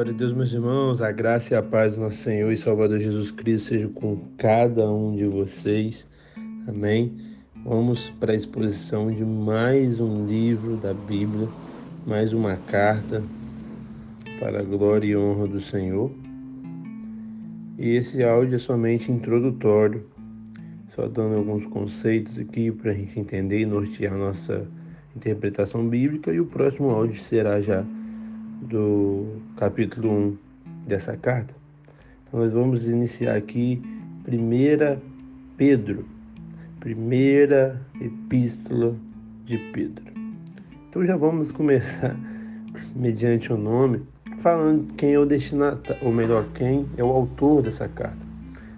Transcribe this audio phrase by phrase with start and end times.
[0.00, 2.98] Glória a Deus, meus irmãos, a graça e a paz do nosso Senhor e Salvador
[2.98, 6.08] Jesus Cristo seja com cada um de vocês.
[6.66, 7.18] Amém.
[7.66, 11.46] Vamos para a exposição de mais um livro da Bíblia,
[12.06, 13.22] mais uma carta
[14.38, 16.10] para a glória e honra do Senhor.
[17.78, 20.06] E esse áudio é somente introdutório,
[20.94, 24.66] só dando alguns conceitos aqui para a gente entender e nortear a nossa
[25.14, 26.32] interpretação bíblica.
[26.32, 27.84] E o próximo áudio será já
[28.60, 30.38] do capítulo 1
[30.86, 31.54] dessa carta.
[32.26, 33.82] Então nós vamos iniciar aqui
[34.24, 35.00] primeira
[35.56, 36.04] Pedro,
[36.78, 38.94] primeira epístola
[39.44, 40.04] de Pedro.
[40.88, 42.16] Então já vamos começar
[42.94, 44.02] mediante o nome,
[44.38, 48.30] falando quem é o destinatário, ou melhor, quem é o autor dessa carta.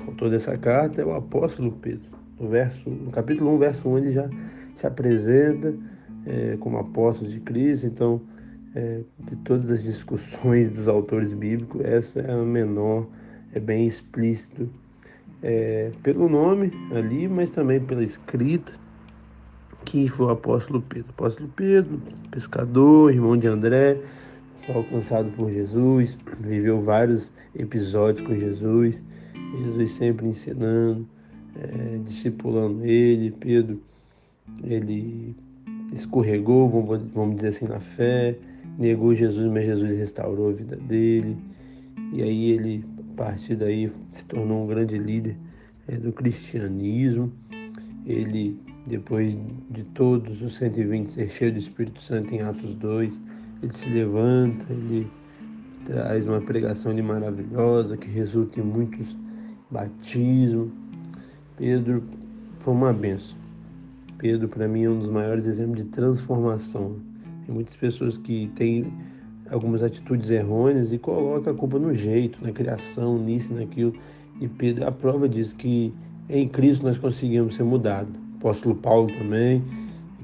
[0.00, 2.08] O autor dessa carta é o apóstolo Pedro.
[2.38, 4.28] No, verso, no capítulo 1, verso 1, ele já
[4.74, 5.74] se apresenta
[6.26, 8.20] é, como apóstolo de Cristo, então
[8.74, 13.06] é, de todas as discussões dos autores bíblicos, essa é a menor,
[13.54, 14.68] é bem explícito
[15.42, 18.72] é, pelo nome ali, mas também pela escrita,
[19.84, 21.10] que foi o apóstolo Pedro.
[21.10, 22.00] Apóstolo Pedro,
[22.30, 24.00] pescador, irmão de André,
[24.64, 29.02] foi alcançado por Jesus, viveu vários episódios com Jesus,
[29.58, 31.06] Jesus sempre ensinando,
[31.56, 33.80] é, discipulando ele, Pedro,
[34.64, 35.36] ele
[35.92, 36.68] escorregou,
[37.14, 38.36] vamos dizer assim, na fé,
[38.78, 41.36] negou Jesus, mas Jesus restaurou a vida dele.
[42.12, 45.36] E aí ele, a partir daí, se tornou um grande líder
[45.88, 47.32] é, do cristianismo.
[48.06, 49.36] Ele, depois
[49.70, 53.18] de todos os 120 ser cheio do Espírito Santo em Atos 2,
[53.62, 55.10] ele se levanta, ele
[55.84, 59.16] traz uma pregação de maravilhosa que resulta em muitos
[59.70, 60.70] batismos.
[61.56, 62.02] Pedro
[62.60, 63.38] foi uma benção.
[64.18, 66.96] Pedro, para mim, é um dos maiores exemplos de transformação
[67.44, 68.92] tem muitas pessoas que têm
[69.50, 73.94] algumas atitudes errôneas e colocam a culpa no jeito, na criação, nisso, naquilo.
[74.40, 75.92] E Pedro, a prova diz que
[76.28, 78.12] em Cristo nós conseguimos ser mudados.
[78.14, 79.62] O apóstolo Paulo também,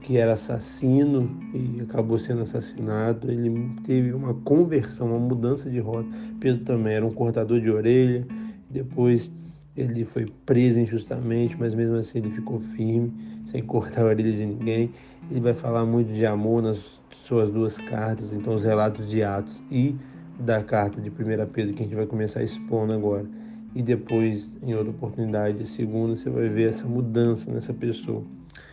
[0.00, 6.08] que era assassino e acabou sendo assassinado, ele teve uma conversão, uma mudança de rota.
[6.40, 8.26] Pedro também era um cortador de orelha,
[8.70, 9.30] depois
[9.76, 13.12] ele foi preso injustamente, mas mesmo assim ele ficou firme,
[13.50, 14.90] sem cortar a orelha de ninguém.
[15.30, 16.78] Ele vai falar muito de amor nas
[17.22, 19.94] suas duas cartas, então os relatos de Atos e
[20.38, 21.12] da carta de 1
[21.52, 23.26] Pedro que a gente vai começar expondo agora.
[23.74, 28.22] E depois, em outra oportunidade, segunda, você vai ver essa mudança nessa pessoa.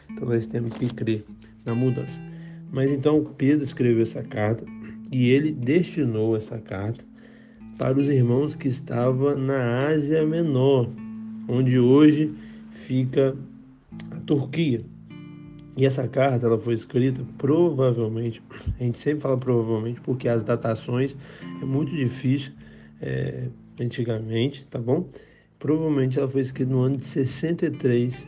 [0.10, 1.26] Então nós temos que crer
[1.66, 2.22] na mudança.
[2.72, 4.64] Mas então Pedro escreveu essa carta
[5.12, 7.04] e ele destinou essa carta
[7.78, 10.90] para os irmãos que estavam na Ásia Menor,
[11.48, 12.34] onde hoje
[12.72, 13.36] fica
[14.12, 14.86] a Turquia.
[15.78, 18.42] E essa carta ela foi escrita provavelmente,
[18.80, 21.18] a gente sempre fala provavelmente porque as datações
[21.62, 22.54] é muito difícil
[23.02, 25.10] é, antigamente, tá bom?
[25.60, 28.26] Provavelmente ela foi escrita no ano de 63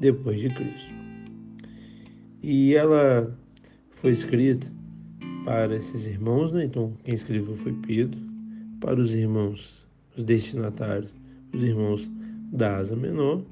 [0.00, 0.92] depois de Cristo.
[2.42, 3.34] E ela
[3.92, 4.66] foi escrita
[5.44, 6.64] para esses irmãos, né?
[6.64, 8.18] Então quem escreveu foi Pedro,
[8.80, 9.86] para os irmãos,
[10.16, 11.10] os destinatários,
[11.54, 12.10] os irmãos
[12.52, 13.42] da Asa Menor,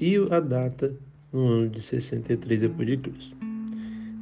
[0.00, 0.92] e a data
[1.30, 3.36] no ano de 63 depois de Cristo.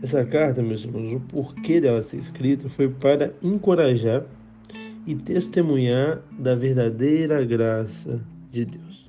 [0.02, 4.24] Essa carta, meus irmãos, o porquê dela ser escrita foi para encorajar
[5.06, 9.08] e testemunhar da verdadeira graça de Deus.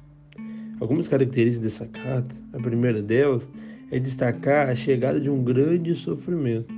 [0.79, 3.49] Algumas características dessa carta, a primeira delas
[3.91, 6.73] é destacar a chegada de um grande sofrimento.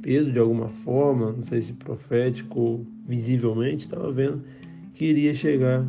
[0.00, 4.42] Pedro, de alguma forma, não sei se profético ou visivelmente, estava vendo
[4.94, 5.84] que iria chegar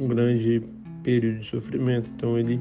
[0.00, 0.62] um grande
[1.06, 2.10] período de sofrimento.
[2.16, 2.60] Então ele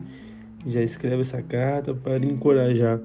[0.67, 3.01] já escreve essa carta para encorajar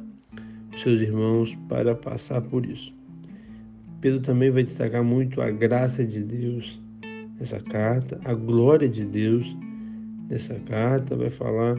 [0.76, 2.94] seus irmãos para passar por isso.
[4.02, 6.78] Pedro também vai destacar muito a graça de Deus
[7.38, 9.56] nessa carta, a glória de Deus
[10.28, 11.76] nessa carta, vai falar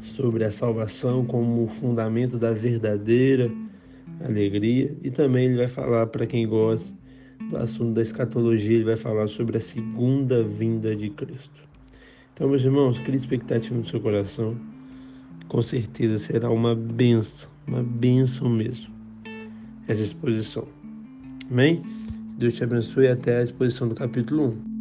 [0.00, 3.50] sobre a salvação como o fundamento da verdadeira
[4.24, 6.94] alegria e também ele vai falar para quem gosta
[7.50, 11.66] do assunto da escatologia, ele vai falar sobre a segunda vinda de Cristo.
[12.36, 14.54] Então, meus irmãos, crie expectativa no seu coração.
[15.48, 18.92] Com certeza será uma benção, uma benção mesmo,
[19.88, 20.68] essa exposição.
[21.50, 21.80] Amém?
[22.36, 24.75] Deus te abençoe até a exposição do capítulo 1.